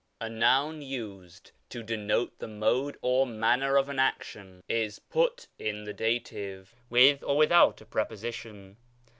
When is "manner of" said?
3.27-3.87